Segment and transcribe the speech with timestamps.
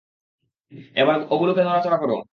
[0.95, 2.17] এবার ওগুলোকে নাড়াচাড়া করো!